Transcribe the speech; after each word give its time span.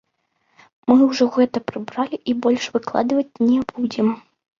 Мы 0.91 0.95
ўжо 1.09 1.27
гэта 1.35 1.61
прыбралі 1.69 2.19
і 2.33 2.35
больш 2.45 2.65
выкладваць 2.79 3.37
не 3.51 3.59
будзем. 3.73 4.07